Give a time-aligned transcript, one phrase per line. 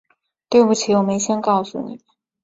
[0.49, 2.01] 对不起，我没先告诉你